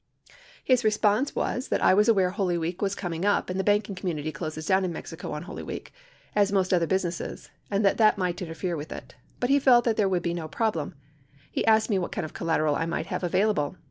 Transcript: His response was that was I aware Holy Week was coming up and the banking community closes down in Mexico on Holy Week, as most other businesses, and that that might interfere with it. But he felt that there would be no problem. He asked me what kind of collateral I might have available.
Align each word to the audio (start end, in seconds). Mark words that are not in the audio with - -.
His 0.63 0.83
response 0.83 1.35
was 1.35 1.67
that 1.67 1.95
was 1.95 2.09
I 2.09 2.11
aware 2.11 2.31
Holy 2.31 2.57
Week 2.57 2.81
was 2.81 2.95
coming 2.95 3.23
up 3.23 3.51
and 3.51 3.59
the 3.59 3.63
banking 3.63 3.93
community 3.93 4.31
closes 4.31 4.65
down 4.65 4.83
in 4.83 4.91
Mexico 4.91 5.31
on 5.31 5.43
Holy 5.43 5.61
Week, 5.61 5.93
as 6.35 6.51
most 6.51 6.73
other 6.73 6.87
businesses, 6.87 7.51
and 7.69 7.85
that 7.85 7.97
that 7.97 8.17
might 8.17 8.41
interfere 8.41 8.75
with 8.75 8.91
it. 8.91 9.13
But 9.39 9.51
he 9.51 9.59
felt 9.59 9.85
that 9.85 9.97
there 9.97 10.09
would 10.09 10.23
be 10.23 10.33
no 10.33 10.47
problem. 10.47 10.95
He 11.51 11.63
asked 11.67 11.91
me 11.91 11.99
what 11.99 12.11
kind 12.11 12.25
of 12.25 12.33
collateral 12.33 12.73
I 12.75 12.87
might 12.87 13.05
have 13.13 13.23
available. 13.23 13.75